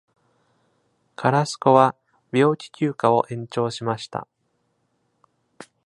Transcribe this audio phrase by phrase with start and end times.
[1.15, 1.95] カラスコは
[2.31, 4.27] 病気休暇を延長しました。